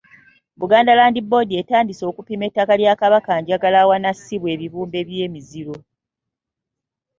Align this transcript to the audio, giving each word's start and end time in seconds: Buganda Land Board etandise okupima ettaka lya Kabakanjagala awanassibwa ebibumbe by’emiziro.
Buganda 0.59 0.91
Land 0.99 1.17
Board 1.29 1.49
etandise 1.61 2.03
okupima 2.11 2.43
ettaka 2.49 2.73
lya 2.79 2.93
Kabakanjagala 3.01 3.77
awanassibwa 3.83 4.47
ebibumbe 4.55 4.99
by’emiziro. 5.07 5.75